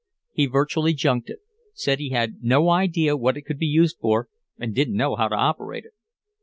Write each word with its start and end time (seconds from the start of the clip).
"He 0.33 0.47
virtually 0.47 0.95
junked 0.95 1.29
it. 1.29 1.41
Said 1.75 1.99
he 1.99 2.09
had 2.09 2.41
no 2.41 2.69
idea 2.71 3.15
what 3.15 3.37
it 3.37 3.43
could 3.43 3.59
be 3.59 3.67
used 3.67 3.97
for, 4.01 4.29
and 4.57 4.73
didn't 4.73 4.95
know 4.97 5.15
how 5.15 5.27
to 5.27 5.35
operate 5.35 5.85
it." 5.85 5.93